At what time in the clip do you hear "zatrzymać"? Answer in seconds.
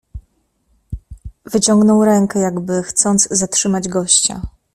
3.29-3.87